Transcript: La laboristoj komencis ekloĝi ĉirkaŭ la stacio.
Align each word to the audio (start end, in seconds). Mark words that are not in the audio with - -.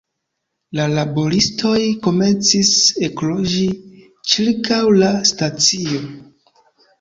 La 0.77 0.85
laboristoj 0.93 1.73
komencis 2.07 2.71
ekloĝi 3.09 3.67
ĉirkaŭ 4.33 4.81
la 5.03 5.11
stacio. 5.33 6.03